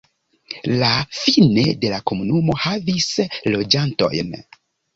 [0.81, 3.09] La Fine de la komunumo havis
[3.57, 4.37] loĝantojn.